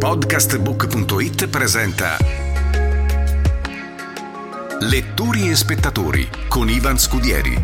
Podcastbook.it 0.00 1.48
presenta 1.48 2.16
Lettori 4.80 5.50
e 5.50 5.54
spettatori 5.54 6.26
con 6.48 6.70
Ivan 6.70 6.98
Scudieri. 6.98 7.54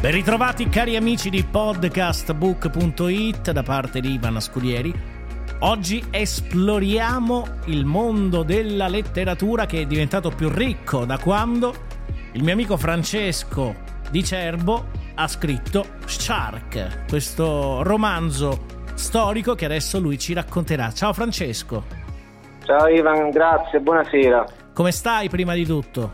Ben 0.00 0.12
ritrovati 0.12 0.68
cari 0.68 0.94
amici 0.94 1.28
di 1.28 1.42
podcastbook.it 1.42 3.50
da 3.50 3.64
parte 3.64 4.00
di 4.00 4.12
Ivan 4.12 4.40
Scudieri. 4.40 4.94
Oggi 5.58 6.04
esploriamo 6.08 7.62
il 7.64 7.84
mondo 7.84 8.44
della 8.44 8.86
letteratura 8.86 9.66
che 9.66 9.80
è 9.80 9.86
diventato 9.86 10.30
più 10.30 10.48
ricco 10.48 11.04
da 11.04 11.18
quando 11.18 11.74
il 12.34 12.44
mio 12.44 12.52
amico 12.52 12.76
Francesco 12.76 13.74
Di 14.08 14.22
Cerbo 14.22 14.90
ha 15.16 15.26
scritto 15.26 15.84
Shark, 16.06 17.06
questo 17.08 17.82
romanzo 17.82 18.77
storico 18.98 19.54
che 19.54 19.64
adesso 19.64 19.98
lui 19.98 20.18
ci 20.18 20.34
racconterà. 20.34 20.92
Ciao 20.92 21.12
Francesco. 21.12 21.84
Ciao 22.64 22.86
Ivan, 22.88 23.30
grazie, 23.30 23.80
buonasera. 23.80 24.44
Come 24.74 24.92
stai 24.92 25.28
prima 25.30 25.54
di 25.54 25.64
tutto? 25.64 26.12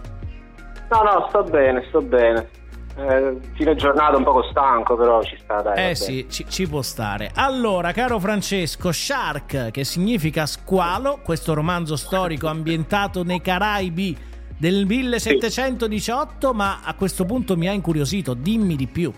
No, 0.90 1.02
no, 1.02 1.26
sto 1.28 1.42
bene, 1.42 1.84
sto 1.88 2.00
bene. 2.00 2.48
Eh, 2.96 3.36
fine 3.54 3.74
giornata 3.74 4.16
un 4.16 4.22
poco 4.22 4.44
stanco, 4.50 4.94
però 4.96 5.20
ci 5.24 5.36
sta, 5.42 5.60
dai. 5.62 5.90
Eh 5.90 5.94
sì, 5.96 6.26
ci, 6.30 6.46
ci, 6.48 6.68
può 6.68 6.80
stare. 6.80 7.32
Allora, 7.34 7.90
caro 7.90 8.20
Francesco, 8.20 8.92
Shark, 8.92 9.72
che 9.72 9.82
significa 9.82 10.46
squalo, 10.46 11.18
questo 11.24 11.54
romanzo 11.54 11.96
storico 11.96 12.46
ambientato 12.46 13.24
nei 13.24 13.40
Caraibi 13.40 14.16
del 14.56 14.86
1718, 14.86 16.50
sì. 16.50 16.56
ma 16.56 16.80
a 16.84 16.94
questo 16.94 17.24
punto 17.24 17.56
mi 17.56 17.68
ha 17.68 17.72
incuriosito, 17.72 18.34
dimmi 18.34 18.76
di 18.76 18.86
più. 18.86 19.12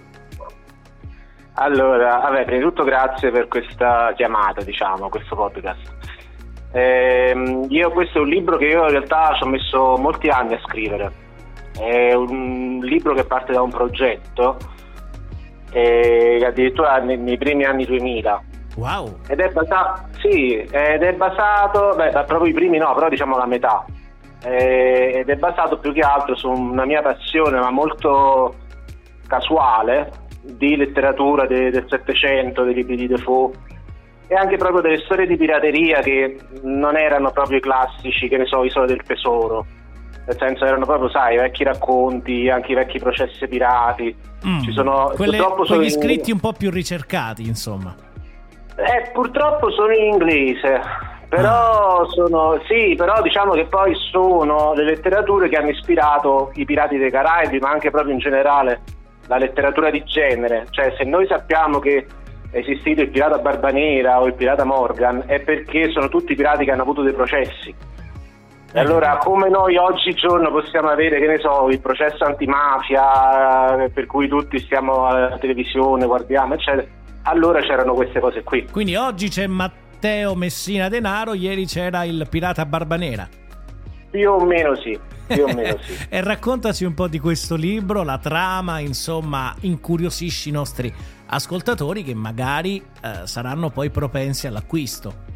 Allora, 1.59 2.19
vabbè, 2.19 2.45
prima 2.45 2.59
di 2.59 2.65
tutto 2.65 2.85
grazie 2.85 3.31
per 3.31 3.49
questa 3.49 4.13
chiamata, 4.15 4.63
diciamo, 4.63 5.09
questo 5.09 5.35
podcast. 5.35 5.95
Eh, 6.73 7.65
io 7.69 7.91
questo 7.93 8.19
è 8.19 8.21
un 8.21 8.29
libro 8.29 8.59
che 8.59 8.67
io 8.67 8.83
in 8.83 8.91
realtà 8.91 9.33
ci 9.37 9.45
ho 9.45 9.47
messo 9.47 9.97
molti 9.97 10.29
anni 10.29 10.55
a 10.55 10.61
scrivere. 10.67 11.11
È 11.79 12.13
un 12.13 12.81
libro 12.83 13.15
che 13.15 13.25
parte 13.25 13.53
da 13.53 13.63
un 13.63 13.71
progetto, 13.71 14.59
eh, 15.73 16.45
addirittura 16.45 16.99
nei, 16.99 17.17
nei, 17.17 17.39
primi 17.39 17.65
anni 17.65 17.87
2000. 17.87 18.43
Wow! 18.77 19.21
Ed 19.27 19.41
è 19.41 19.49
basato, 19.49 20.09
sì, 20.19 20.57
ed 20.57 21.03
è 21.03 21.15
basato, 21.15 21.95
beh, 21.97 22.11
proprio 22.27 22.51
i 22.51 22.53
primi 22.53 22.77
no, 22.77 22.93
però 22.93 23.09
diciamo 23.09 23.39
la 23.39 23.47
metà. 23.47 23.83
Eh, 24.45 25.13
ed 25.21 25.31
è 25.31 25.37
basato 25.37 25.79
più 25.79 25.95
che 25.95 26.01
altro 26.01 26.37
su 26.37 26.51
una 26.51 26.85
mia 26.85 27.01
passione, 27.01 27.59
ma 27.59 27.71
molto 27.71 28.55
casuale, 29.27 30.25
di 30.47 30.77
letteratura 30.77 31.47
de, 31.47 31.71
del 31.71 31.87
Settecento, 31.89 32.63
dei 32.63 32.75
libri 32.75 32.97
di 32.97 33.07
Defoe 33.07 33.53
e 34.29 34.35
anche 34.35 34.57
proprio 34.57 34.81
delle 34.81 34.99
storie 34.99 35.27
di 35.27 35.37
pirateria 35.37 36.01
che 36.01 36.37
non 36.63 36.97
erano 36.97 37.31
proprio 37.31 37.59
i 37.59 37.61
classici, 37.61 38.29
che 38.29 38.37
ne 38.37 38.47
so, 38.47 38.65
Isola 38.65 38.87
del 38.87 39.03
Tesoro. 39.03 39.65
Nel 40.27 40.37
senso 40.37 40.65
erano 40.65 40.85
proprio, 40.85 41.09
sai, 41.09 41.35
i 41.35 41.39
vecchi 41.39 41.63
racconti, 41.63 42.49
anche 42.49 42.73
i 42.73 42.75
vecchi 42.75 42.99
processi 42.99 43.47
pirati. 43.47 44.15
Mm, 44.45 44.63
Ci 44.63 44.73
sono 44.73 45.13
quelle, 45.15 45.39
quegli 45.39 45.85
in... 45.85 45.91
scritti 45.91 46.33
un 46.33 46.41
po' 46.41 46.53
più 46.53 46.71
ricercati, 46.71 47.47
insomma. 47.47 47.95
Eh, 48.75 49.11
purtroppo 49.13 49.71
sono 49.71 49.93
in 49.93 50.15
inglese, 50.15 50.81
però 51.29 52.01
ah. 52.01 52.07
sono 52.09 52.61
sì, 52.67 52.95
però 52.97 53.23
diciamo 53.23 53.53
che 53.53 53.67
poi 53.67 53.95
sono 54.11 54.75
le 54.75 54.83
letterature 54.83 55.49
che 55.49 55.57
hanno 55.57 55.71
ispirato 55.71 56.51
i 56.55 56.65
pirati 56.65 56.99
dei 56.99 57.13
Caraibi, 57.13 57.59
ma 57.61 57.71
anche 57.71 57.91
proprio 57.91 58.13
in 58.13 58.19
generale 58.19 58.81
la 59.27 59.39
letteratura 59.39 59.91
di 59.91 60.03
genere, 60.05 60.67
cioè 60.71 60.95
se 60.97 61.05
noi 61.05 61.27
sappiamo 61.27 61.79
che 61.79 62.07
è 62.51 62.59
esistito 62.59 63.03
il 63.03 63.11
pirata 63.11 63.39
Barbanera 63.39 64.21
o 64.21 64.27
il 64.27 64.35
pirata 64.35 64.65
Morgan 64.65 65.25
è 65.27 65.41
perché 65.41 65.91
sono 65.91 66.09
tutti 66.09 66.35
pirati 66.35 66.65
che 66.65 66.71
hanno 66.71 66.83
avuto 66.83 67.03
dei 67.03 67.13
processi. 67.13 67.75
E 68.73 68.81
allora 68.81 69.17
come 69.19 69.49
noi 69.49 69.77
oggigiorno 69.77 70.51
possiamo 70.51 70.89
avere, 70.89 71.19
che 71.19 71.27
ne 71.27 71.39
so, 71.39 71.69
il 71.71 71.81
processo 71.81 72.25
antimafia 72.25 73.89
per 73.93 74.07
cui 74.07 74.29
tutti 74.29 74.59
stiamo 74.59 75.07
alla 75.07 75.39
televisione, 75.39 76.05
guardiamo, 76.05 76.55
eccetera, 76.55 76.87
allora 77.23 77.61
c'erano 77.61 77.95
queste 77.95 78.21
cose 78.21 78.43
qui. 78.43 78.67
Quindi 78.71 78.95
oggi 78.95 79.29
c'è 79.29 79.47
Matteo 79.47 80.35
Messina 80.35 80.89
Denaro, 80.89 81.35
ieri 81.35 81.65
c'era 81.65 82.05
il 82.05 82.27
pirata 82.29 82.67
Barbanera. 82.67 83.27
Più 84.11 84.31
o 84.31 84.45
meno 84.45 84.75
sì. 84.77 84.99
Più 85.27 85.45
o 85.45 85.53
meno 85.53 85.79
sì. 85.81 86.07
e 86.11 86.23
raccontaci 86.23 86.85
un 86.85 86.95
po' 86.95 87.09
di 87.09 87.19
questo 87.19 87.57
libro, 87.57 88.03
la 88.03 88.19
trama, 88.19 88.79
insomma, 88.79 89.55
incuriosisci 89.61 90.49
i 90.49 90.53
nostri 90.53 90.93
ascoltatori 91.27 92.03
che 92.03 92.15
magari 92.15 92.77
eh, 92.77 93.27
saranno 93.27 93.71
poi 93.71 93.91
propensi 93.91 94.47
all'acquisto. 94.47 95.35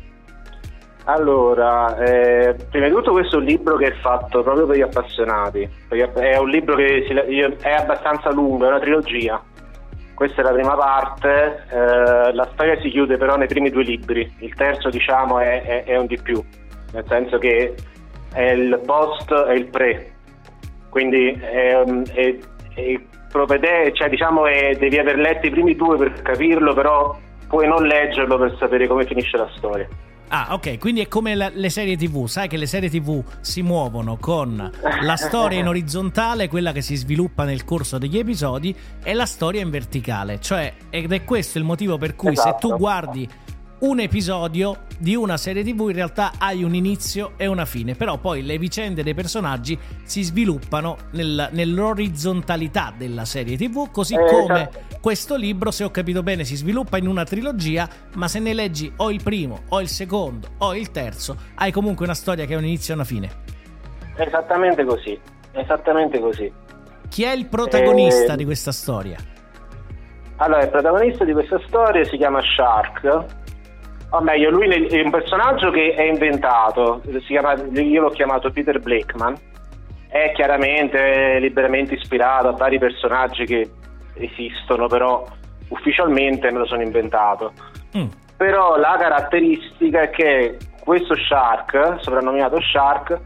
Allora, 1.05 1.97
eh, 1.99 2.55
prima 2.71 2.87
di 2.87 2.93
tutto 2.93 3.11
questo 3.11 3.37
è 3.37 3.39
un 3.39 3.45
libro 3.45 3.77
che 3.77 3.87
è 3.87 3.93
fatto 4.01 4.43
proprio 4.43 4.67
per 4.67 4.77
gli 4.77 4.83
appassionati, 4.83 5.69
è 5.89 6.37
un 6.37 6.49
libro 6.49 6.77
che 6.77 7.05
è 7.61 7.71
abbastanza 7.71 8.31
lungo, 8.31 8.67
è 8.67 8.69
una 8.69 8.79
trilogia. 8.79 9.43
Questa 10.15 10.43
è 10.43 10.45
la 10.45 10.53
prima 10.53 10.77
parte, 10.77 11.65
eh, 11.71 12.33
la 12.35 12.49
storia 12.53 12.79
si 12.81 12.91
chiude 12.91 13.17
però 13.17 13.37
nei 13.37 13.49
primi 13.49 13.71
due 13.71 13.83
libri, 13.83 14.31
il 14.41 14.55
terzo 14.55 14.91
diciamo 14.91 15.39
è, 15.39 15.63
è, 15.63 15.85
è 15.85 15.97
un 15.97 16.07
di 16.07 16.21
più, 16.21 16.45
nel 16.93 17.05
senso 17.09 17.39
che 17.39 17.75
è 18.33 18.51
il 18.51 18.81
post 18.85 19.31
e 19.31 19.55
il 19.55 19.67
pre, 19.67 20.13
quindi 20.89 21.31
è, 21.31 21.83
è, 22.13 22.39
è 22.75 23.01
propedè, 23.31 23.93
cioè 23.93 24.09
diciamo 24.09 24.47
è, 24.47 24.77
devi 24.77 24.99
aver 24.99 25.17
letto 25.17 25.47
i 25.47 25.51
primi 25.51 25.75
due 25.75 25.97
per 25.97 26.23
capirlo, 26.23 26.75
però 26.75 27.19
puoi 27.49 27.67
non 27.67 27.87
leggerlo 27.87 28.39
per 28.39 28.57
sapere 28.59 28.87
come 28.87 29.05
finisce 29.05 29.37
la 29.37 29.51
storia. 29.57 29.89
Ah, 30.33 30.49
ok, 30.51 30.79
quindi 30.79 31.01
è 31.01 31.09
come 31.09 31.35
la, 31.35 31.51
le 31.53 31.71
serie 31.71 31.97
TV, 31.97 32.27
sai 32.27 32.47
che 32.47 32.57
le 32.57 32.67
serie 32.67 32.89
TV 32.89 33.21
si 33.41 33.63
muovono 33.63 34.17
con 34.17 34.71
la 35.03 35.17
storia 35.17 35.59
in 35.59 35.67
orizzontale, 35.69 36.49
quella 36.49 36.71
che 36.71 36.83
si 36.83 36.95
sviluppa 36.95 37.43
nel 37.43 37.65
corso 37.65 37.99
degli 37.99 38.17
episodi, 38.17 38.75
e 39.03 39.13
la 39.13 39.27
storia 39.27 39.61
in 39.61 39.71
verticale, 39.71 40.41
cioè 40.41 40.73
ed 40.89 41.11
è 41.11 41.25
questo 41.25 41.59
il 41.59 41.65
motivo 41.65 41.99
per 41.99 42.15
cui 42.15 42.31
esatto. 42.31 42.69
se 42.69 42.69
tu 42.69 42.77
guardi 42.79 43.29
un 43.81 43.99
episodio 43.99 44.81
di 44.99 45.15
una 45.15 45.39
serie 45.39 45.63
tv 45.63 45.89
in 45.89 45.95
realtà 45.95 46.33
hai 46.39 46.63
un 46.63 46.75
inizio 46.75 47.33
e 47.39 47.47
una 47.47 47.65
fine, 47.65 47.95
però 47.95 48.19
poi 48.19 48.43
le 48.43 48.59
vicende 48.59 49.03
dei 49.03 49.15
personaggi 49.15 49.79
si 50.03 50.23
sviluppano 50.23 50.97
nel, 51.13 51.49
nell'orizzontalità 51.53 52.93
della 52.95 53.25
serie 53.25 53.57
tv, 53.57 53.91
così 53.91 54.15
eh, 54.15 54.19
come 54.19 54.69
esatto. 54.69 54.99
questo 55.01 55.37
libro, 55.37 55.71
se 55.71 55.85
ho 55.85 55.91
capito 55.91 56.23
bene, 56.23 56.45
si 56.45 56.57
sviluppa 56.57 56.99
in 56.99 57.07
una 57.07 57.25
trilogia, 57.25 57.89
ma 58.17 58.29
se 58.29 58.39
ne 58.39 58.53
leggi 58.53 58.93
o 58.97 59.11
il 59.11 59.23
primo, 59.23 59.63
o 59.69 59.81
il 59.81 59.89
secondo, 59.89 60.49
o 60.59 60.75
il 60.75 60.91
terzo, 60.91 61.37
hai 61.55 61.73
comunque 61.73 62.05
una 62.05 62.15
storia 62.15 62.45
che 62.45 62.55
ha 62.55 62.59
un 62.59 62.67
inizio 62.67 62.93
e 62.93 62.97
una 62.97 63.07
fine. 63.07 63.31
Esattamente 64.17 64.85
così, 64.85 65.19
esattamente 65.53 66.21
così. 66.21 66.53
Chi 67.09 67.23
è 67.23 67.33
il 67.33 67.47
protagonista 67.47 68.35
eh... 68.35 68.37
di 68.37 68.45
questa 68.45 68.73
storia? 68.73 69.17
Allora, 70.37 70.63
il 70.63 70.71
protagonista 70.71 71.25
di 71.25 71.33
questa 71.33 71.61
storia 71.67 72.05
si 72.05 72.17
chiama 72.17 72.41
Shark 72.41 73.40
o 74.11 74.21
meglio, 74.21 74.51
lui 74.51 74.69
è 74.69 75.03
un 75.03 75.11
personaggio 75.11 75.71
che 75.71 75.95
è 75.95 76.03
inventato, 76.03 77.01
chiama, 77.27 77.55
io 77.55 78.01
l'ho 78.01 78.11
chiamato 78.11 78.51
Peter 78.51 78.81
Blakeman, 78.81 79.35
è 80.09 80.33
chiaramente 80.35 81.39
liberamente 81.39 81.95
ispirato 81.95 82.49
a 82.49 82.53
vari 82.53 82.79
personaggi 82.79 83.45
che 83.45 83.71
esistono, 84.15 84.89
però 84.89 85.25
ufficialmente 85.69 86.51
me 86.51 86.59
lo 86.59 86.67
sono 86.67 86.83
inventato. 86.83 87.53
Mm. 87.97 88.07
però 88.37 88.77
la 88.77 88.97
caratteristica 88.99 90.03
è 90.03 90.11
che 90.11 90.57
questo 90.83 91.15
Shark, 91.15 91.97
soprannominato 91.99 92.61
Shark, 92.61 93.19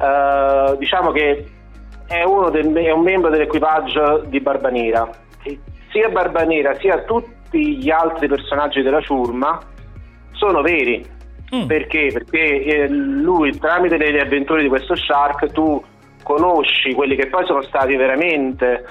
eh, 0.00 0.76
diciamo 0.78 1.12
che 1.12 1.46
è, 2.06 2.22
uno 2.24 2.50
del- 2.50 2.72
è 2.72 2.90
un 2.90 3.02
membro 3.02 3.30
dell'equipaggio 3.30 4.24
di 4.26 4.40
Barbanera. 4.40 5.08
E 5.44 5.58
sia 5.92 6.08
Barbanera 6.08 6.74
sia 6.78 7.02
tutti 7.02 7.76
gli 7.76 7.90
altri 7.90 8.26
personaggi 8.26 8.82
della 8.82 9.00
ciurma 9.00 9.60
sono 10.38 10.62
veri. 10.62 11.04
Perché? 11.66 12.10
Perché 12.12 12.62
eh, 12.62 12.88
lui, 12.88 13.58
tramite 13.58 13.96
le 13.96 14.20
avventure 14.20 14.62
di 14.62 14.68
questo 14.68 14.94
Shark, 14.94 15.50
tu 15.52 15.82
conosci 16.22 16.92
quelli 16.92 17.16
che 17.16 17.28
poi 17.28 17.46
sono 17.46 17.62
stati 17.62 17.96
veramente 17.96 18.84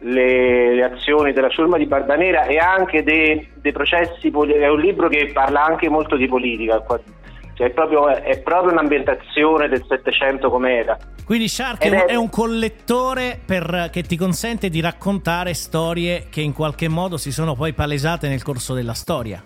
le, 0.00 0.74
le 0.74 0.82
azioni 0.82 1.32
della 1.32 1.50
ciurma 1.50 1.76
di 1.76 1.84
Barbanera 1.84 2.44
e 2.44 2.56
anche 2.56 3.02
dei, 3.02 3.46
dei 3.60 3.72
processi. 3.72 4.28
È 4.30 4.68
un 4.68 4.80
libro 4.80 5.08
che 5.08 5.30
parla 5.32 5.62
anche 5.64 5.90
molto 5.90 6.16
di 6.16 6.26
politica. 6.26 6.82
Cioè 7.52 7.66
è, 7.66 7.70
proprio, 7.70 8.08
è 8.08 8.40
proprio 8.40 8.72
un'ambientazione 8.72 9.68
del 9.68 9.84
Settecento 9.86 10.48
com'era. 10.48 10.96
Quindi 11.26 11.48
Shark 11.48 11.82
è 11.82 11.86
Ed 11.86 11.92
un, 11.92 11.98
è- 11.98 12.04
è 12.06 12.14
un 12.14 12.30
collettore 12.30 13.38
per- 13.44 13.90
che 13.92 14.02
ti 14.02 14.16
consente 14.16 14.70
di 14.70 14.80
raccontare 14.80 15.52
storie 15.52 16.28
che 16.30 16.40
in 16.40 16.54
qualche 16.54 16.88
modo 16.88 17.18
si 17.18 17.30
sono 17.30 17.54
poi 17.54 17.74
palesate 17.74 18.26
nel 18.26 18.42
corso 18.42 18.72
della 18.72 18.94
storia. 18.94 19.44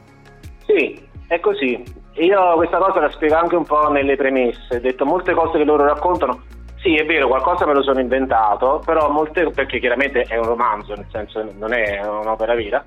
È 1.26 1.40
così. 1.40 1.82
Io 2.16 2.54
questa 2.54 2.78
cosa 2.78 3.00
la 3.00 3.10
spiego 3.10 3.36
anche 3.36 3.56
un 3.56 3.64
po' 3.64 3.88
nelle 3.90 4.16
premesse. 4.16 4.76
Ho 4.76 4.80
detto 4.80 5.04
molte 5.04 5.32
cose 5.32 5.58
che 5.58 5.64
loro 5.64 5.84
raccontano. 5.84 6.42
Sì, 6.76 6.96
è 6.96 7.04
vero, 7.06 7.28
qualcosa 7.28 7.66
me 7.66 7.72
lo 7.72 7.82
sono 7.82 7.98
inventato, 8.00 8.82
però 8.84 9.08
molte 9.08 9.50
perché 9.50 9.80
chiaramente 9.80 10.20
è 10.22 10.36
un 10.36 10.44
romanzo, 10.44 10.94
nel 10.94 11.06
senso 11.10 11.42
non 11.58 11.72
è 11.72 11.98
un'opera 12.06 12.54
vera, 12.54 12.84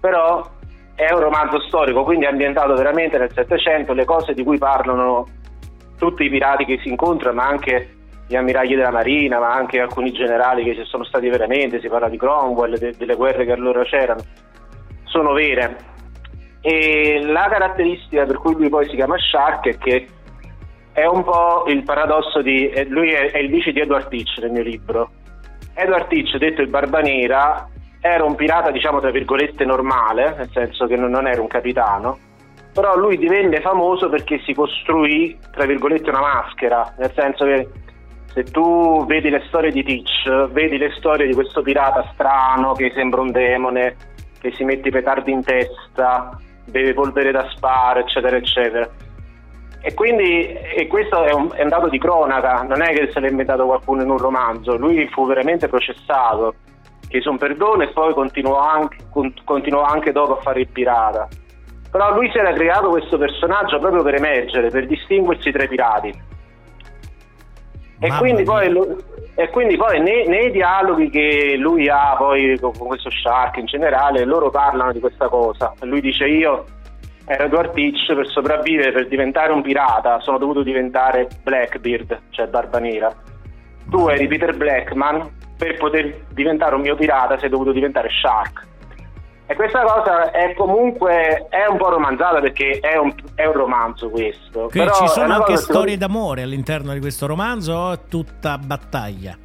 però 0.00 0.44
è 0.96 1.12
un 1.12 1.20
romanzo 1.20 1.60
storico, 1.60 2.02
quindi 2.02 2.24
è 2.24 2.28
ambientato 2.28 2.74
veramente 2.74 3.18
nel 3.18 3.30
Settecento, 3.32 3.92
le 3.92 4.04
cose 4.04 4.34
di 4.34 4.42
cui 4.42 4.58
parlano 4.58 5.28
tutti 5.96 6.24
i 6.24 6.28
pirati 6.28 6.64
che 6.64 6.80
si 6.82 6.88
incontrano, 6.88 7.36
ma 7.36 7.46
anche 7.46 7.94
gli 8.26 8.34
ammiragli 8.34 8.74
della 8.74 8.90
marina, 8.90 9.38
ma 9.38 9.52
anche 9.52 9.78
alcuni 9.78 10.10
generali 10.10 10.64
che 10.64 10.74
ci 10.74 10.84
sono 10.84 11.04
stati 11.04 11.28
veramente, 11.28 11.80
si 11.80 11.88
parla 11.88 12.08
di 12.08 12.18
Cromwell, 12.18 12.76
de- 12.76 12.96
delle 12.98 13.14
guerre 13.14 13.44
che 13.44 13.52
allora 13.52 13.84
c'erano, 13.84 14.22
sono 15.04 15.32
vere. 15.32 15.94
E 16.68 17.20
la 17.24 17.46
caratteristica 17.48 18.24
per 18.24 18.38
cui 18.38 18.54
lui 18.54 18.68
poi 18.68 18.88
si 18.88 18.96
chiama 18.96 19.14
Shark 19.16 19.68
è 19.68 19.78
che 19.78 20.08
è 20.90 21.06
un 21.06 21.22
po' 21.22 21.62
il 21.68 21.84
paradosso 21.84 22.42
di... 22.42 22.68
eh, 22.68 22.86
lui 22.86 23.12
è, 23.12 23.30
è 23.30 23.38
il 23.38 23.50
vice 23.50 23.70
di 23.70 23.78
Edward 23.78 24.08
Teach 24.08 24.38
nel 24.38 24.50
mio 24.50 24.62
libro. 24.62 25.10
Edward 25.74 26.08
Teach, 26.08 26.36
detto 26.38 26.62
il 26.62 26.68
Barbanera, 26.68 27.68
era 28.00 28.24
un 28.24 28.34
pirata, 28.34 28.72
diciamo, 28.72 28.98
tra 28.98 29.12
virgolette 29.12 29.64
normale, 29.64 30.34
nel 30.36 30.50
senso 30.52 30.88
che 30.88 30.96
non, 30.96 31.10
non 31.10 31.28
era 31.28 31.40
un 31.40 31.46
capitano, 31.46 32.18
però 32.72 32.96
lui 32.96 33.16
divenne 33.16 33.60
famoso 33.60 34.08
perché 34.08 34.40
si 34.40 34.52
costruì, 34.52 35.38
tra 35.52 35.66
virgolette, 35.66 36.10
una 36.10 36.18
maschera, 36.18 36.94
nel 36.98 37.12
senso 37.14 37.44
che 37.44 37.68
se 38.34 38.42
tu 38.42 39.06
vedi 39.06 39.30
le 39.30 39.44
storie 39.46 39.70
di 39.70 39.84
Teach, 39.84 40.48
vedi 40.50 40.78
le 40.78 40.90
storie 40.96 41.28
di 41.28 41.34
questo 41.34 41.62
pirata 41.62 42.10
strano 42.12 42.72
che 42.72 42.90
sembra 42.92 43.20
un 43.20 43.30
demone, 43.30 43.94
che 44.40 44.52
si 44.54 44.64
mette 44.64 44.88
i 44.88 44.90
petardi 44.90 45.30
in 45.30 45.44
testa, 45.44 46.36
beve 46.66 46.94
polvere 46.94 47.30
da 47.30 47.48
sparo, 47.50 48.00
eccetera, 48.00 48.36
eccetera. 48.36 48.88
E 49.80 49.94
quindi 49.94 50.52
e 50.52 50.86
questo 50.88 51.24
è 51.24 51.32
un, 51.32 51.50
è 51.54 51.62
un 51.62 51.68
dato 51.68 51.88
di 51.88 51.98
cronaca, 51.98 52.62
non 52.62 52.82
è 52.82 52.92
che 52.92 53.10
se 53.12 53.20
l'ha 53.20 53.28
inventato 53.28 53.66
qualcuno 53.66 54.02
in 54.02 54.10
un 54.10 54.18
romanzo, 54.18 54.76
lui 54.76 55.06
fu 55.08 55.26
veramente 55.26 55.68
processato, 55.68 56.54
chiese 57.08 57.28
un 57.28 57.38
perdono 57.38 57.82
e 57.82 57.92
poi 57.92 58.12
continuò 58.12 58.58
anche, 58.58 58.96
con- 59.10 59.32
continuò 59.44 59.82
anche 59.82 60.12
dopo 60.12 60.38
a 60.38 60.40
fare 60.40 60.60
il 60.60 60.68
pirata. 60.68 61.28
Però 61.90 62.14
lui 62.14 62.28
si 62.30 62.38
era 62.38 62.52
creato 62.52 62.90
questo 62.90 63.16
personaggio 63.16 63.78
proprio 63.78 64.02
per 64.02 64.14
emergere, 64.14 64.70
per 64.70 64.86
distinguersi 64.86 65.50
tra 65.52 65.62
i 65.62 65.68
pirati. 65.68 66.12
E 67.98 68.08
quindi, 68.18 68.42
mia. 68.42 68.52
poi, 68.52 68.70
lu- 68.70 68.96
e 69.34 69.48
quindi 69.50 69.76
poi 69.76 70.00
nei, 70.00 70.26
nei 70.26 70.50
dialoghi 70.50 71.08
che 71.10 71.56
lui 71.58 71.88
ha 71.88 72.14
poi 72.16 72.58
con, 72.58 72.72
con 72.76 72.88
questo 72.88 73.10
Shark 73.10 73.56
in 73.56 73.66
generale, 73.66 74.24
loro 74.24 74.50
parlano 74.50 74.92
di 74.92 75.00
questa 75.00 75.28
cosa. 75.28 75.72
Lui 75.80 76.00
dice 76.00 76.26
io 76.26 76.64
ero 77.26 77.44
Edward 77.44 77.72
Teach 77.72 78.14
per 78.14 78.28
sopravvivere, 78.28 78.92
per 78.92 79.08
diventare 79.08 79.52
un 79.52 79.62
pirata, 79.62 80.20
sono 80.20 80.38
dovuto 80.38 80.62
diventare 80.62 81.28
Blackbeard, 81.42 82.20
cioè 82.30 82.46
Barba 82.46 82.78
Nera. 82.78 83.12
Tu 83.90 84.08
eri 84.08 84.26
Peter 84.26 84.56
Blackman, 84.56 85.28
per 85.56 85.76
poter 85.76 86.24
diventare 86.30 86.74
un 86.74 86.82
mio 86.82 86.94
pirata 86.94 87.38
sei 87.38 87.48
dovuto 87.48 87.72
diventare 87.72 88.08
Shark. 88.10 88.66
E 89.48 89.54
questa 89.54 89.82
cosa 89.82 90.32
è 90.32 90.54
comunque 90.54 91.46
è 91.48 91.66
un 91.66 91.76
po' 91.76 91.88
romanzata 91.90 92.40
perché 92.40 92.80
è 92.80 92.96
un, 92.96 93.14
è 93.36 93.46
un 93.46 93.52
romanzo 93.52 94.10
questo. 94.10 94.66
Quindi 94.68 94.90
Però 94.90 94.94
ci 94.94 95.08
sono 95.08 95.34
anche 95.34 95.56
storie 95.56 95.96
d'amore 95.96 96.42
all'interno 96.42 96.92
di 96.92 96.98
questo 96.98 97.26
romanzo 97.26 97.72
o 97.72 97.92
è 97.92 97.98
tutta 98.08 98.58
battaglia? 98.58 99.36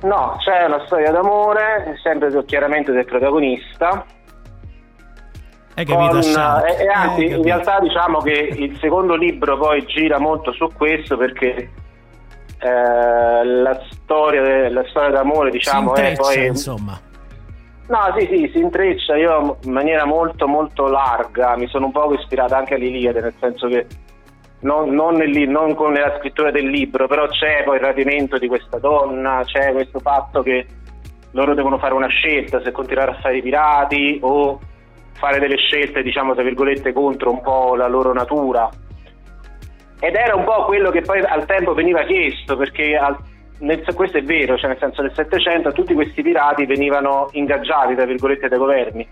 No, 0.00 0.36
c'è 0.38 0.64
una 0.64 0.82
storia 0.86 1.12
d'amore, 1.12 1.96
sempre 2.02 2.44
chiaramente 2.44 2.90
del 2.90 3.04
protagonista. 3.04 4.04
Hai 5.74 5.84
capito? 5.84 6.18
con- 6.18 6.64
e, 6.66 6.82
e 6.82 6.88
anzi, 6.88 7.20
Eh, 7.20 7.24
in 7.24 7.30
capito. 7.30 7.42
realtà 7.44 7.80
diciamo 7.80 8.18
che 8.18 8.32
il 8.32 8.76
secondo 8.80 9.14
libro 9.14 9.56
poi 9.56 9.84
gira 9.86 10.18
molto 10.18 10.52
su 10.52 10.68
questo 10.76 11.16
perché 11.16 11.70
eh, 12.58 13.44
la, 13.44 13.80
storia, 13.90 14.68
la 14.68 14.84
storia 14.88 15.10
d'amore 15.10 15.50
diciamo 15.50 15.94
si 15.94 16.02
è 16.02 16.14
poi... 16.16 16.46
insomma. 16.46 17.10
No, 17.92 17.98
sì, 18.16 18.26
sì, 18.26 18.50
si 18.54 18.58
intreccia. 18.58 19.18
Io 19.18 19.58
in 19.64 19.72
maniera 19.72 20.06
molto, 20.06 20.48
molto 20.48 20.88
larga 20.88 21.58
mi 21.58 21.66
sono 21.66 21.84
un 21.86 21.92
po' 21.92 22.10
ispirato 22.14 22.54
anche 22.54 22.72
all'Iliade, 22.76 23.20
nel 23.20 23.34
senso 23.38 23.68
che 23.68 23.86
non, 24.60 24.94
non, 24.94 25.16
nel 25.16 25.46
non 25.46 25.74
con 25.74 25.92
la 25.92 26.16
scrittura 26.18 26.50
del 26.50 26.70
libro, 26.70 27.06
però 27.06 27.26
c'è 27.26 27.62
poi 27.64 27.76
il 27.76 27.82
rapimento 27.82 28.38
di 28.38 28.48
questa 28.48 28.78
donna, 28.78 29.42
c'è 29.44 29.72
questo 29.72 29.98
fatto 29.98 30.42
che 30.42 30.64
loro 31.32 31.52
devono 31.54 31.76
fare 31.76 31.92
una 31.92 32.06
scelta 32.06 32.62
se 32.62 32.72
continuare 32.72 33.10
a 33.10 33.20
fare 33.20 33.36
i 33.36 33.42
pirati 33.42 34.18
o 34.22 34.58
fare 35.12 35.38
delle 35.38 35.58
scelte, 35.58 36.02
diciamo, 36.02 36.32
tra 36.32 36.42
virgolette, 36.42 36.94
contro 36.94 37.30
un 37.30 37.42
po' 37.42 37.74
la 37.76 37.88
loro 37.88 38.14
natura. 38.14 38.70
Ed 40.00 40.14
era 40.14 40.34
un 40.34 40.44
po' 40.44 40.64
quello 40.64 40.90
che 40.90 41.02
poi 41.02 41.20
al 41.20 41.44
tempo 41.44 41.74
veniva 41.74 42.04
chiesto, 42.04 42.56
perché 42.56 42.96
al- 42.96 43.18
nel- 43.62 43.84
questo 43.94 44.18
è 44.18 44.22
vero, 44.22 44.56
cioè 44.56 44.68
nel 44.68 44.78
senso 44.78 45.02
nel 45.02 45.14
Settecento 45.14 45.72
tutti 45.72 45.94
questi 45.94 46.22
pirati 46.22 46.66
venivano 46.66 47.28
ingaggiati, 47.32 47.94
tra 47.94 48.04
virgolette, 48.04 48.48
dai 48.48 48.58
governi, 48.58 49.08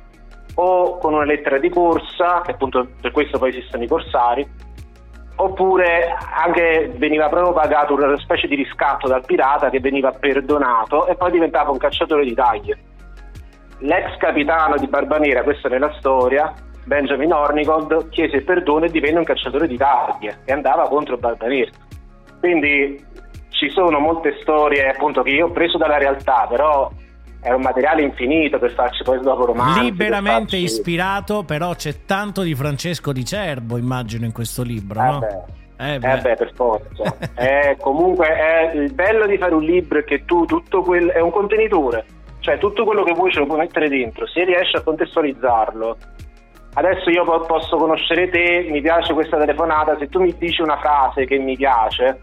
o 0.55 0.99
con 0.99 1.14
una 1.14 1.25
lettera 1.25 1.58
di 1.58 1.69
corsa, 1.69 2.43
che 2.44 2.52
appunto 2.52 2.87
per 3.00 3.12
questo 3.12 3.38
poi 3.38 3.50
esistono 3.50 3.82
i 3.82 3.88
corsari, 3.88 4.47
oppure 5.37 6.14
anche 6.45 6.92
veniva 6.97 7.28
proprio 7.28 7.52
pagato 7.52 7.95
una 7.95 8.19
specie 8.19 8.47
di 8.47 8.57
riscatto 8.57 9.09
dal 9.09 9.25
pirata 9.25 9.71
che 9.71 9.80
veniva 9.80 10.11
perdonato 10.11 11.07
e 11.07 11.14
poi 11.14 11.30
diventava 11.30 11.71
un 11.71 11.78
cacciatore 11.78 12.25
di 12.25 12.35
taglie. 12.35 12.78
L'ex 13.78 14.16
capitano 14.19 14.76
di 14.76 14.87
Barbanera, 14.87 15.42
questo 15.42 15.69
nella 15.69 15.95
storia, 15.99 16.52
Benjamin 16.85 17.33
Hornigold, 17.33 18.11
chiese 18.11 18.42
perdono 18.42 18.85
e 18.85 18.90
divenne 18.90 19.19
un 19.19 19.25
cacciatore 19.25 19.66
di 19.66 19.78
taglie 19.78 20.40
e 20.45 20.52
andava 20.52 20.88
contro 20.88 21.16
Barbanera. 21.16 21.71
Quindi 22.40 23.02
ci 23.61 23.69
sono 23.75 23.99
molte 23.99 24.38
storie 24.40 24.88
appunto 24.88 25.21
che 25.21 25.31
io 25.33 25.49
ho 25.49 25.50
preso 25.50 25.76
dalla 25.76 25.99
realtà, 25.99 26.47
però 26.49 26.90
è 27.43 27.50
un 27.52 27.61
materiale 27.61 28.00
infinito 28.00 28.59
per 28.59 28.73
farci 28.73 29.02
poi 29.02 29.21
dopo 29.21 29.45
romanzi. 29.45 29.83
Liberamente 29.83 30.31
per 30.31 30.33
farci- 30.40 30.64
ispirato, 30.64 31.43
però 31.45 31.75
c'è 31.75 32.07
tanto 32.07 32.40
di 32.40 32.55
Francesco 32.55 33.12
di 33.12 33.23
Cerbo, 33.23 33.76
immagino, 33.76 34.25
in 34.25 34.33
questo 34.33 34.62
libro, 34.62 34.99
Eh 35.00 35.05
no? 35.05 35.19
beh. 35.19 35.59
Eh 35.76 35.95
Eh 35.95 35.99
beh. 35.99 36.21
beh, 36.23 36.35
per 36.37 36.52
forza. 36.55 37.17
È 37.35 37.76
comunque 37.81 38.26
è 38.29 38.71
il 38.75 38.93
bello 38.95 39.26
di 39.26 39.37
fare 39.37 39.55
un 39.55 39.62
libro 39.62 39.99
è 39.99 40.05
che 40.05 40.25
tu 40.25 40.45
tutto 40.47 40.81
quel 40.83 41.09
è 41.11 41.21
un 41.21 41.31
contenitore, 41.31 42.05
cioè 42.40 42.57
tutto 42.57 42.85
quello 42.85 43.02
che 43.02 43.12
vuoi 43.12 43.31
ce 43.31 43.40
lo 43.40 43.47
puoi 43.47 43.59
mettere 43.59 43.88
dentro, 43.90 44.26
se 44.26 44.43
riesci 44.45 44.76
a 44.76 44.81
contestualizzarlo. 44.83 45.97
Adesso 46.73 47.11
io 47.11 47.25
po- 47.25 47.40
posso 47.40 47.76
conoscere 47.76 48.29
te, 48.31 48.67
mi 48.71 48.81
piace 48.81 49.12
questa 49.12 49.37
telefonata, 49.38 49.97
se 49.99 50.09
tu 50.09 50.21
mi 50.21 50.35
dici 50.38 50.62
una 50.62 50.79
frase 50.79 51.25
che 51.26 51.37
mi 51.38 51.57
piace 51.57 52.21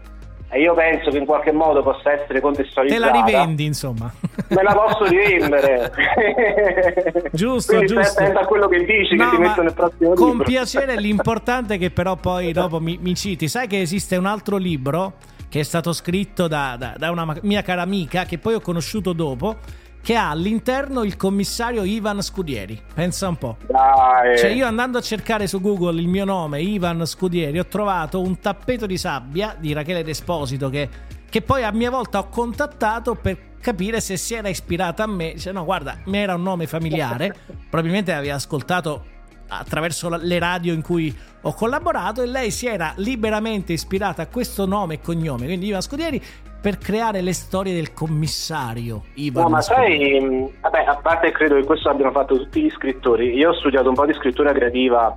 e 0.50 0.60
io 0.60 0.72
penso 0.74 1.10
che 1.10 1.18
in 1.18 1.26
qualche 1.26 1.52
modo 1.52 1.82
possa 1.82 2.12
essere 2.12 2.34
Te 2.34 2.40
contestualizzata. 2.40 3.10
la 3.14 3.24
rivendi, 3.24 3.64
insomma. 3.66 4.10
Me 4.48 4.62
la 4.62 4.72
posso 4.74 5.04
rivendere. 5.04 5.92
Giusto, 7.32 7.72
Quindi 7.76 7.88
stai 7.92 8.02
giusto. 8.04 8.20
attento 8.22 8.38
a 8.40 8.46
quello 8.46 8.68
che 8.68 8.84
dici 8.84 9.14
No, 9.14 9.30
che 9.30 9.36
ti 9.36 9.42
metto 9.42 9.62
nel 9.62 9.74
prossimo 9.74 10.14
con 10.14 10.28
libro. 10.30 10.44
piacere 10.44 10.96
l'importante 11.00 11.74
è 11.74 11.78
che 11.78 11.90
però 11.90 12.16
poi 12.16 12.52
dopo 12.52 12.80
mi, 12.80 12.98
mi 13.00 13.14
citi 13.14 13.48
sai 13.48 13.66
che 13.66 13.80
esiste 13.80 14.16
un 14.16 14.26
altro 14.26 14.56
libro 14.56 15.14
che 15.48 15.60
è 15.60 15.62
stato 15.62 15.92
scritto 15.92 16.46
da, 16.48 16.76
da- 16.78 16.94
da 16.96 17.10
una 17.10 17.34
mia 17.42 17.62
cara 17.62 17.82
amica 17.82 18.24
che 18.24 18.38
poi 18.38 18.54
ho 18.54 18.60
conosciuto 18.60 19.12
dopo 19.12 19.56
che 20.02 20.14
ha 20.14 20.30
all'interno 20.30 21.04
il 21.04 21.16
commissario 21.16 21.84
Ivan 21.84 22.22
Scudieri. 22.22 22.80
Pensa 22.94 23.28
un 23.28 23.36
po' 23.36 23.56
Dai. 23.66 24.38
cioè 24.38 24.50
io 24.50 24.66
andando 24.66 24.98
a 24.98 25.00
cercare 25.00 25.46
su 25.46 25.60
Google 25.60 26.00
il 26.00 26.08
mio 26.08 26.24
nome 26.24 26.60
Ivan 26.60 27.04
Scudieri 27.04 27.58
ho 27.58 27.66
trovato 27.66 28.20
un 28.20 28.38
tappeto 28.38 28.86
di 28.86 28.96
sabbia 28.96 29.54
di 29.58 29.72
Rachele 29.72 30.02
Desposito 30.02 30.68
che, 30.70 30.88
che 31.28 31.42
poi 31.42 31.62
a 31.64 31.72
mia 31.72 31.90
volta 31.90 32.18
ho 32.18 32.28
contattato 32.28 33.14
per 33.14 33.56
capire 33.60 34.00
se 34.00 34.16
si 34.16 34.34
era 34.34 34.48
ispirata 34.48 35.02
a 35.02 35.06
me. 35.06 35.32
Dice 35.34 35.52
no 35.52 35.64
guarda 35.64 35.98
mi 36.04 36.18
era 36.18 36.34
un 36.34 36.42
nome 36.42 36.66
familiare. 36.66 37.34
Probabilmente 37.68 38.12
aveva 38.12 38.34
ascoltato 38.34 39.16
attraverso 39.48 40.08
le 40.08 40.38
radio 40.38 40.72
in 40.72 40.82
cui 40.82 41.14
ho 41.42 41.54
collaborato 41.54 42.22
e 42.22 42.26
lei 42.26 42.50
si 42.50 42.66
era 42.66 42.92
liberamente 42.96 43.72
ispirata 43.72 44.22
a 44.22 44.26
questo 44.26 44.66
nome 44.66 44.94
e 44.94 45.00
cognome, 45.00 45.46
quindi 45.46 45.66
Ivan 45.66 45.80
Scudieri, 45.80 46.22
per 46.60 46.78
creare 46.78 47.20
le 47.20 47.32
storie 47.32 47.72
del 47.72 47.92
commissario 47.92 49.04
Ivan 49.14 49.44
No, 49.44 49.48
ma 49.50 49.60
sai, 49.60 50.20
mh, 50.20 50.60
vabbè, 50.60 50.84
a 50.86 50.96
parte 50.96 51.30
credo 51.30 51.54
che 51.54 51.64
questo 51.64 51.88
abbiano 51.88 52.10
fatto 52.10 52.36
tutti 52.36 52.62
gli 52.62 52.70
scrittori, 52.70 53.34
io 53.34 53.50
ho 53.50 53.54
studiato 53.54 53.88
un 53.88 53.94
po' 53.94 54.06
di 54.06 54.14
scrittura 54.14 54.52
creativa, 54.52 55.16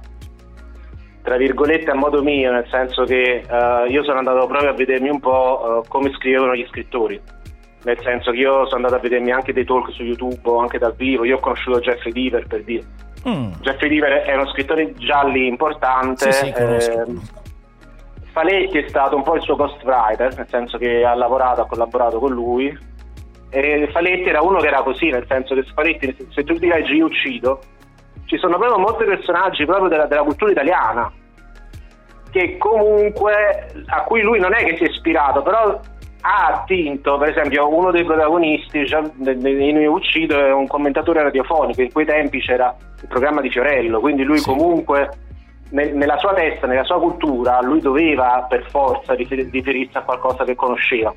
tra 1.23 1.37
virgolette 1.37 1.89
a 1.89 1.95
modo 1.95 2.21
mio, 2.21 2.51
nel 2.51 2.67
senso 2.69 3.03
che 3.03 3.43
eh, 3.47 3.85
io 3.87 4.03
sono 4.03 4.19
andato 4.19 4.45
proprio 4.45 4.69
a 4.69 4.73
vedermi 4.73 5.09
un 5.09 5.19
po' 5.19 5.81
eh, 5.83 5.87
come 5.87 6.11
scrivevano 6.13 6.55
gli 6.55 6.65
scrittori, 6.69 7.19
nel 7.83 7.99
senso 8.01 8.31
che 8.31 8.37
io 8.37 8.65
sono 8.65 8.75
andato 8.77 8.95
a 8.95 8.99
vedermi 8.99 9.31
anche 9.31 9.53
dei 9.53 9.65
talk 9.65 9.91
su 9.91 10.03
YouTube 10.03 10.41
o 10.43 10.59
anche 10.59 10.77
dal 10.77 10.95
vivo, 10.95 11.25
io 11.25 11.37
ho 11.37 11.39
conosciuto 11.39 11.79
Jeffrey 11.79 12.13
Deaver 12.13 12.45
per 12.45 12.63
dire. 12.63 12.85
Mm. 13.27 13.51
Jeffrey 13.61 13.89
Deaver 13.89 14.23
è 14.23 14.33
uno 14.33 14.47
scrittore 14.49 14.93
gialli 14.95 15.47
importante. 15.47 16.31
Sì, 16.31 16.45
sì, 16.45 16.51
conosco, 16.51 16.91
eh, 16.91 17.03
conosco. 17.03 17.40
Faletti 18.31 18.77
è 18.77 18.87
stato 18.87 19.15
un 19.15 19.23
po' 19.23 19.35
il 19.35 19.41
suo 19.41 19.55
ghostwriter, 19.55 20.35
nel 20.35 20.47
senso 20.47 20.77
che 20.77 21.03
ha 21.03 21.13
lavorato, 21.13 21.61
ha 21.61 21.67
collaborato 21.67 22.19
con 22.19 22.31
lui. 22.31 22.75
E 23.49 23.89
Faletti 23.91 24.29
era 24.29 24.41
uno 24.41 24.59
che 24.59 24.67
era 24.67 24.81
così, 24.81 25.09
nel 25.09 25.25
senso 25.27 25.53
che 25.55 25.63
Faletti, 25.63 26.15
se 26.29 26.43
tu 26.43 26.53
ti 26.55 26.67
leggi 26.67 26.95
Io 26.95 27.05
uccido, 27.05 27.59
ci 28.25 28.37
sono 28.37 28.57
proprio 28.57 28.79
molti 28.79 29.03
personaggi 29.03 29.65
proprio 29.65 29.89
della, 29.89 30.05
della 30.05 30.23
cultura 30.23 30.51
italiana 30.51 31.11
che 32.31 32.57
comunque 32.57 33.73
a 33.87 34.03
cui 34.03 34.21
lui 34.21 34.39
non 34.39 34.53
è 34.53 34.63
che 34.63 34.77
si 34.77 34.83
è 34.83 34.89
ispirato, 34.89 35.41
però 35.41 35.77
ha 36.21 36.45
attinto, 36.47 37.17
per 37.17 37.29
esempio, 37.29 37.67
uno 37.67 37.91
dei 37.91 38.05
protagonisti 38.05 38.85
in 38.85 39.87
uccido 39.87 40.39
è 40.39 40.53
un 40.53 40.67
commentatore 40.67 41.23
radiofonico, 41.23 41.81
in 41.81 41.91
quei 41.91 42.05
tempi 42.05 42.39
c'era 42.39 42.73
il 43.01 43.07
programma 43.07 43.41
di 43.41 43.49
Fiorello, 43.49 43.99
quindi 43.99 44.23
lui 44.23 44.37
Sì. 44.37 44.47
comunque 44.49 45.09
nella 45.71 46.17
sua 46.17 46.33
testa, 46.33 46.67
nella 46.67 46.83
sua 46.83 46.99
cultura, 46.99 47.59
lui 47.61 47.79
doveva 47.79 48.45
per 48.47 48.69
forza 48.69 49.13
rifer- 49.13 49.49
riferirsi 49.51 49.97
a 49.97 50.01
qualcosa 50.01 50.43
che 50.43 50.55
conosceva. 50.55 51.13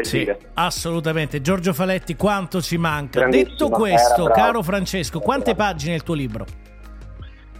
Sì, 0.00 0.18
dire. 0.20 0.38
assolutamente. 0.54 1.42
Giorgio 1.42 1.72
Faletti, 1.74 2.16
quanto 2.16 2.62
ci 2.62 2.78
manca. 2.78 3.26
Detto 3.28 3.68
questo, 3.68 4.24
caro 4.24 4.62
Francesco, 4.62 5.20
quante 5.20 5.54
pagine 5.54 5.92
è 5.92 5.96
il 5.96 6.02
tuo 6.02 6.14
libro? 6.14 6.46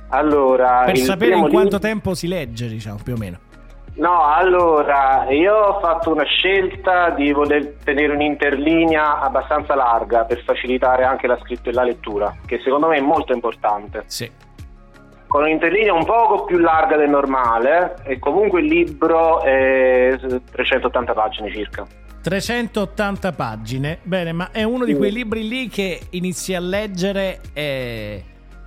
Allora, 0.08 0.82
Per 0.84 0.96
sapere 0.98 1.34
in 1.34 1.40
quanto 1.48 1.60
libro- 1.62 1.78
tempo 1.78 2.14
si 2.14 2.28
legge, 2.28 2.68
diciamo, 2.68 2.98
più 3.02 3.14
o 3.14 3.16
meno. 3.16 3.38
No, 3.94 4.22
allora, 4.24 5.26
io 5.30 5.54
ho 5.54 5.80
fatto 5.80 6.10
una 6.10 6.24
scelta 6.24 7.10
di 7.10 7.30
voler 7.32 7.76
tenere 7.84 8.12
un'interlinea 8.14 9.20
abbastanza 9.20 9.74
larga 9.74 10.24
per 10.24 10.42
facilitare 10.44 11.04
anche 11.04 11.26
la 11.26 11.38
scrittura 11.42 11.70
e 11.70 11.74
la 11.74 11.84
lettura, 11.84 12.34
che 12.46 12.58
secondo 12.64 12.88
me 12.88 12.96
è 12.96 13.00
molto 13.02 13.34
importante. 13.34 14.04
Sì. 14.06 14.30
Con 15.32 15.44
un'interlinea 15.44 15.94
un 15.94 16.04
poco 16.04 16.44
più 16.44 16.58
larga 16.58 16.98
del 16.98 17.08
normale 17.08 17.94
e 18.04 18.18
comunque 18.18 18.60
il 18.60 18.66
libro 18.66 19.40
è 19.40 20.14
380 20.18 21.14
pagine 21.14 21.50
circa. 21.50 21.86
380 22.20 23.32
pagine. 23.32 23.98
Bene, 24.02 24.32
ma 24.32 24.50
è 24.50 24.62
uno 24.62 24.84
di 24.84 24.94
quei 24.94 25.10
libri 25.10 25.48
lì 25.48 25.68
che 25.68 26.00
inizi 26.10 26.54
a 26.54 26.60
leggere 26.60 27.40
e, 27.54 28.22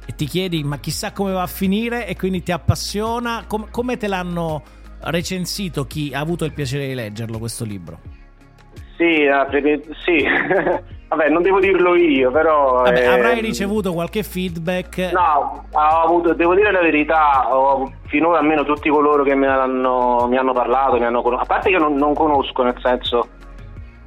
e 0.08 0.16
ti 0.16 0.26
chiedi, 0.26 0.64
ma 0.64 0.80
chissà 0.80 1.12
come 1.12 1.34
va 1.34 1.44
a 1.44 1.48
finire, 1.48 2.08
e 2.08 2.16
quindi 2.16 2.42
ti 2.42 2.52
appassiona. 2.52 3.44
Com- 3.48 3.70
come 3.70 3.98
te 3.98 4.08
l'hanno 4.08 4.64
recensito 5.02 5.86
chi 5.86 6.16
ha 6.16 6.20
avuto 6.20 6.46
il 6.46 6.54
piacere 6.54 6.88
di 6.88 6.96
leggerlo, 6.96 7.38
questo 7.38 7.64
libro? 7.64 8.00
Sì, 8.98 9.28
sì. 10.04 10.26
vabbè, 11.16 11.30
non 11.30 11.42
devo 11.42 11.60
dirlo 11.60 11.96
io, 11.96 12.32
però... 12.32 12.84
Vabbè, 12.84 13.06
ehm, 13.06 13.14
avrai 13.14 13.42
ricevuto 13.42 13.94
qualche 13.94 14.24
feedback. 14.24 15.12
No, 15.14 15.66
ho 15.72 15.80
avuto, 15.80 16.34
devo 16.34 16.56
dire 16.56 16.72
la 16.72 16.82
verità, 16.82 17.56
ho, 17.56 17.92
finora 18.08 18.40
almeno 18.40 18.64
tutti 18.64 18.90
coloro 18.90 19.24
che 19.24 19.36
mi 19.36 19.48
hanno, 19.48 20.28
mi 20.30 20.38
hanno 20.38 20.54
parlato, 20.54 20.98
mi 20.98 21.06
hanno 21.06 21.22
conosciuto, 21.22 21.52
a 21.52 21.54
parte 21.56 21.72
che 21.72 21.78
non, 21.78 21.96
non 21.96 22.14
conosco 22.14 22.64
nel 22.64 22.78
senso 22.82 23.28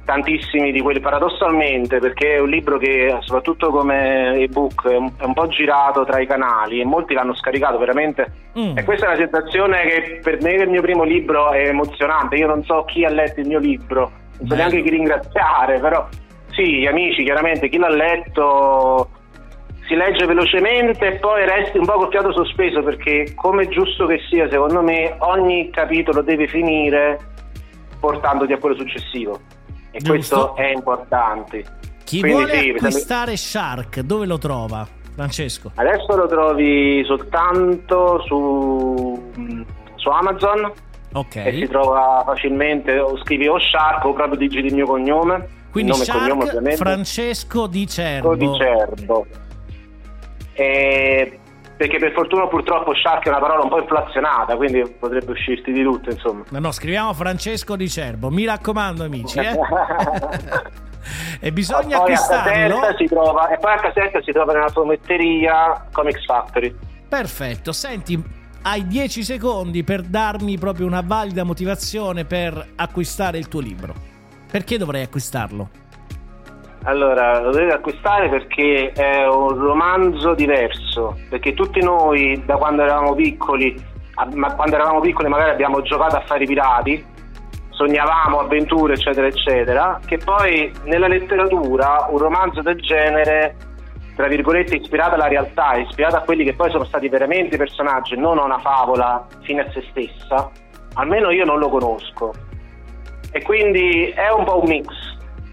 tantissimi 0.09 0.71
di 0.71 0.81
quelli 0.81 0.99
paradossalmente 0.99 1.99
perché 1.99 2.33
è 2.33 2.39
un 2.39 2.49
libro 2.49 2.79
che 2.79 3.15
soprattutto 3.19 3.69
come 3.69 4.33
ebook 4.41 4.87
è 4.87 4.95
un, 4.95 5.11
è 5.15 5.23
un 5.23 5.35
po' 5.35 5.47
girato 5.49 6.03
tra 6.03 6.19
i 6.19 6.25
canali 6.25 6.81
e 6.81 6.85
molti 6.85 7.13
l'hanno 7.13 7.35
scaricato 7.35 7.77
veramente 7.77 8.47
Mm. 8.57 8.75
e 8.75 8.83
questa 8.83 9.05
è 9.05 9.09
una 9.09 9.17
sensazione 9.17 9.81
che 9.83 10.19
per 10.23 10.41
me 10.41 10.53
il 10.53 10.69
mio 10.69 10.81
primo 10.81 11.03
libro 11.03 11.51
è 11.51 11.67
emozionante 11.67 12.35
io 12.35 12.47
non 12.47 12.63
so 12.63 12.83
chi 12.85 13.05
ha 13.05 13.09
letto 13.09 13.41
il 13.41 13.47
mio 13.47 13.59
libro 13.59 14.11
non 14.39 14.47
so 14.47 14.55
neanche 14.55 14.81
chi 14.81 14.89
ringraziare 14.89 15.79
però 15.79 16.07
sì 16.59 16.79
gli 16.79 16.85
amici 16.85 17.23
chiaramente 17.23 17.69
chi 17.69 17.77
l'ha 17.77 17.89
letto 17.89 19.09
si 19.87 19.95
legge 19.95 20.25
velocemente 20.25 21.07
e 21.07 21.15
poi 21.19 21.45
resti 21.47 21.77
un 21.77 21.85
po' 21.85 21.93
col 21.93 22.09
fiato 22.11 22.31
sospeso 22.33 22.83
perché 22.83 23.33
come 23.35 23.67
giusto 23.69 24.05
che 24.05 24.19
sia 24.29 24.47
secondo 24.49 24.81
me 24.81 25.15
ogni 25.19 25.69
capitolo 25.71 26.21
deve 26.21 26.47
finire 26.47 27.17
portandoti 27.99 28.53
a 28.53 28.57
quello 28.57 28.75
successivo 28.75 29.39
e 29.91 29.97
Giusto. 29.99 30.11
questo 30.11 30.55
è 30.57 30.67
importante 30.71 31.63
Chi 32.03 32.19
Quindi 32.19 32.43
vuole 32.43 32.59
sì, 32.59 32.69
acquistare 32.69 33.35
Shark, 33.37 33.99
dove 34.01 34.25
lo 34.25 34.37
trova? 34.37 34.87
Francesco. 35.15 35.71
adesso 35.75 36.15
lo 36.15 36.27
trovi 36.27 37.03
soltanto 37.05 38.21
su, 38.25 39.31
su 39.95 40.09
Amazon 40.09 40.71
Ok. 41.11 41.35
e 41.37 41.53
si 41.53 41.67
trova 41.67 42.21
facilmente 42.25 42.99
o 42.99 43.17
scrivi 43.17 43.47
o 43.47 43.59
Shark 43.59 44.05
o 44.05 44.13
proprio 44.13 44.37
digiti 44.37 44.67
il 44.67 44.75
mio 44.75 44.85
cognome 44.85 45.57
Quindi 45.71 45.91
nome 45.91 46.05
cognome 46.05 46.27
Shark 46.27 46.41
ovviamente 46.41 46.77
Francesco 46.77 47.67
di 47.67 47.87
Cerbo. 47.87 48.35
di 48.35 48.49
Cerbo 48.57 49.25
E- 50.53 51.39
perché 51.77 51.97
per 51.97 52.11
fortuna 52.11 52.47
purtroppo 52.47 52.93
Shark 52.93 53.25
è 53.25 53.29
una 53.29 53.39
parola 53.39 53.63
un 53.63 53.69
po' 53.69 53.79
inflazionata 53.79 54.57
quindi 54.57 54.83
potrebbe 54.99 55.31
uscirti 55.31 55.71
di 55.71 55.81
tutto 55.83 56.09
insomma 56.09 56.43
No, 56.49 56.59
no, 56.59 56.71
scriviamo 56.71 57.13
Francesco 57.13 57.75
di 57.77 57.87
Cerbo. 57.87 58.29
Mi 58.29 58.43
raccomando, 58.45 59.03
amici, 59.05 59.39
eh. 59.39 59.57
e 61.39 61.51
bisogna 61.53 61.99
poi 61.99 62.13
a 62.13 62.15
acquistarlo. 62.15 62.79
si 62.97 63.05
trova 63.05 63.47
e 63.49 63.57
poi 63.57 63.71
a 63.71 63.77
casetta 63.79 64.21
si 64.21 64.31
trova 64.33 64.51
nella 64.53 64.67
fumetteria 64.69 65.85
Comics 65.91 66.25
Factory 66.25 66.75
Perfetto. 67.07 67.71
Senti, 67.71 68.21
hai 68.63 68.85
10 68.85 69.23
secondi 69.23 69.83
per 69.85 70.01
darmi 70.01 70.57
proprio 70.57 70.85
una 70.85 71.01
valida 71.03 71.43
motivazione 71.43 72.25
per 72.25 72.73
acquistare 72.75 73.37
il 73.37 73.47
tuo 73.47 73.61
libro. 73.61 73.93
Perché 74.51 74.77
dovrei 74.77 75.03
acquistarlo? 75.03 75.69
Allora, 76.83 77.41
lo 77.41 77.51
dovete 77.51 77.73
acquistare 77.73 78.29
perché 78.29 78.91
è 78.93 79.27
un 79.27 79.49
romanzo 79.49 80.33
diverso, 80.33 81.17
perché 81.29 81.53
tutti 81.53 81.81
noi 81.81 82.41
da 82.45 82.55
quando 82.55 82.83
eravamo 82.83 83.13
piccoli, 83.15 83.75
ma 84.33 84.55
quando 84.55 84.75
eravamo 84.75 85.01
piccoli 85.01 85.27
magari 85.27 85.51
abbiamo 85.51 85.81
giocato 85.81 86.15
a 86.15 86.21
fare 86.21 86.45
i 86.45 86.47
pirati, 86.47 87.05
sognavamo 87.69 88.39
avventure 88.39 88.93
eccetera 88.93 89.27
eccetera, 89.27 89.99
che 90.05 90.17
poi 90.17 90.71
nella 90.85 91.07
letteratura 91.07 92.07
un 92.09 92.17
romanzo 92.17 92.61
del 92.61 92.79
genere, 92.79 93.55
tra 94.15 94.27
virgolette, 94.27 94.77
ispirato 94.77 95.15
alla 95.15 95.27
realtà, 95.27 95.75
ispirato 95.75 96.15
a 96.15 96.21
quelli 96.21 96.43
che 96.43 96.53
poi 96.53 96.71
sono 96.71 96.85
stati 96.85 97.07
veramente 97.09 97.57
personaggi, 97.57 98.17
non 98.17 98.39
a 98.39 98.45
una 98.45 98.59
favola 98.59 99.27
fine 99.41 99.61
a 99.61 99.71
se 99.71 99.85
stessa, 99.91 100.49
almeno 100.93 101.29
io 101.29 101.45
non 101.45 101.59
lo 101.59 101.69
conosco. 101.69 102.47
E 103.31 103.41
quindi 103.43 104.09
è 104.09 104.29
un 104.31 104.43
po' 104.43 104.61
un 104.61 104.69
mix, 104.69 104.87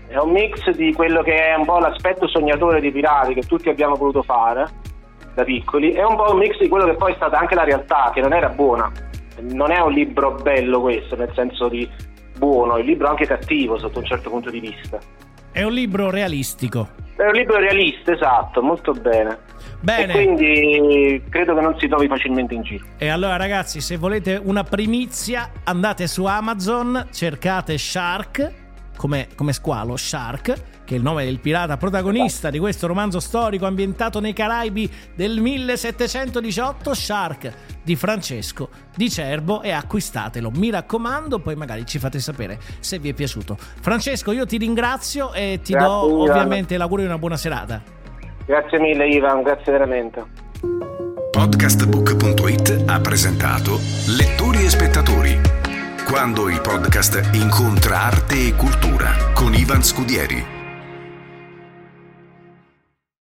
è 0.09 0.17
un 0.17 0.31
mix 0.31 0.71
di 0.71 0.93
quello 0.95 1.23
che 1.23 1.49
è 1.49 1.55
un 1.55 1.65
po' 1.65 1.79
l'aspetto 1.79 2.27
sognatore 2.29 2.81
dei 2.81 2.93
pirati 2.93 3.35
che 3.35 3.43
tutti 3.43 3.69
abbiamo 3.69 3.97
voluto 3.97 4.23
fare 4.23 4.67
da 5.35 5.45
piccoli, 5.45 5.93
è 5.93 6.03
un 6.03 6.17
po' 6.17 6.33
un 6.33 6.39
mix 6.39 6.59
di 6.59 6.69
quello 6.69 6.87
che 6.87 6.95
poi 6.95 7.13
è 7.13 7.17
stata 7.17 7.39
anche 7.39 7.55
la 7.55 7.65
realtà, 7.65 8.11
che 8.15 8.21
non 8.21 8.33
era 8.33 8.49
buona. 8.49 8.91
Non 9.41 9.71
è 9.71 9.79
un 9.81 9.93
libro 9.93 10.33
bello 10.33 10.81
questo, 10.81 11.15
nel 11.17 11.31
senso 11.35 11.69
di 11.69 11.87
buono, 12.39 12.77
è 12.77 12.81
un 12.81 12.87
libro 12.87 13.09
anche 13.09 13.27
cattivo 13.27 13.79
sotto 13.79 13.99
un 13.99 14.07
certo 14.07 14.31
punto 14.31 14.51
di 14.51 14.61
vista. 14.61 14.99
È 15.53 15.63
un 15.63 15.73
libro 15.73 16.11
realistico. 16.11 16.89
È 17.17 17.23
un 17.23 17.33
libro 17.33 17.59
realista, 17.59 18.13
esatto, 18.13 18.63
molto 18.63 18.93
bene. 18.93 19.46
Bene. 19.81 20.13
E 20.13 20.25
quindi 20.25 21.23
credo 21.29 21.55
che 21.55 21.61
non 21.61 21.79
si 21.79 21.89
trovi 21.89 22.07
facilmente 22.09 22.55
in 22.55 22.63
giro. 22.63 22.85
E 22.97 23.09
allora 23.09 23.37
ragazzi, 23.37 23.81
se 23.81 23.97
volete 23.97 24.41
una 24.43 24.65
primizia, 24.65 25.51
andate 25.65 26.07
su 26.07 26.25
Amazon, 26.25 27.09
cercate 27.13 27.79
Shark, 27.79 28.53
come, 28.97 29.29
come 29.35 29.53
squalo, 29.53 29.97
Shark, 29.97 30.55
che 30.85 30.95
è 30.95 30.97
il 30.97 31.03
nome 31.03 31.25
del 31.25 31.41
pirata 31.41 31.77
protagonista 31.77 32.49
di 32.49 32.59
questo 32.59 32.87
romanzo 32.87 33.21
storico 33.21 33.67
ambientato 33.67 34.21
nei 34.21 34.33
Caraibi 34.33 34.91
del 35.15 35.41
1718, 35.41 36.95
Shark 36.95 37.53
di 37.83 37.97
Francesco 37.97 38.69
di 38.95 39.11
Cerbo 39.11 39.63
e 39.63 39.73
acquistatelo. 39.73 40.51
Mi 40.51 40.71
raccomando, 40.71 41.41
poi 41.41 41.55
magari 41.57 41.85
ci 41.87 41.99
fate 41.99 42.19
sapere 42.19 42.59
se 42.81 42.99
vi 42.99 43.11
è 43.11 43.15
piaciuto. 43.15 43.57
Francesco, 43.59 44.33
io 44.33 44.47
ti 44.47 44.57
ringrazio 44.57 45.33
e 45.33 45.61
ti 45.63 45.73
Grazie, 45.73 45.89
do 45.89 46.23
ovviamente 46.23 46.77
l'augurio 46.77 47.05
di 47.05 47.11
una 47.11 47.21
buona 47.21 47.37
serata. 47.37 47.96
Grazie 48.47 48.79
mille 48.79 49.09
Ivan, 49.09 49.43
grazie 49.43 49.73
veramente. 49.73 50.25
Podcastbook.it 51.33 52.85
ha 52.87 53.01
presentato 53.01 53.79
Lettori 54.17 54.65
e 54.65 54.71
spettatori. 54.71 55.41
Quando 56.07 56.49
il 56.49 56.61
podcast 56.61 57.31
incontra 57.35 58.03
arte 58.03 58.47
e 58.47 58.55
cultura 58.55 59.33
con 59.35 59.53
Ivan 59.53 59.83
Scudieri. 59.83 60.56